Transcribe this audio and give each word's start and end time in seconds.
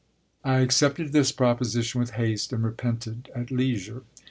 I 0.43 0.61
accepted 0.61 1.11
this 1.11 1.31
proposition 1.31 1.99
with 2.01 2.13
haste, 2.17 2.51
and 2.53 2.63
repented 2.63 3.29
at 3.35 3.51
leisure. 3.51 4.01